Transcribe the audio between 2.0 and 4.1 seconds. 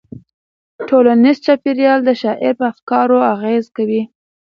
د شاعر په افکارو اغېز کوي.